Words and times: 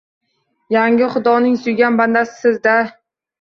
Yanga, 0.75 1.09
xudoning 1.15 1.59
suygan 1.67 2.01
bandasisiz-da 2.01 2.75